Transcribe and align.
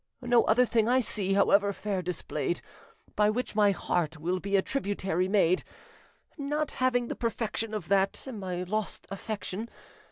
No 0.23 0.41
other 0.45 0.65
thing 0.65 0.89
I 0.89 0.99
see, 0.99 1.33
However 1.33 1.71
fair 1.73 2.01
displayed, 2.01 2.61
By 3.15 3.29
which 3.29 3.53
my 3.53 3.69
heart 3.69 4.17
will 4.17 4.39
be 4.39 4.55
A 4.55 4.61
tributary 4.63 5.27
made, 5.27 5.63
Not 6.39 6.71
having 6.71 7.07
the 7.07 7.15
perfection 7.15 7.71
Of 7.75 7.87
that, 7.89 8.25
my 8.33 8.63
lost 8.63 9.05
affection. 9.11 9.69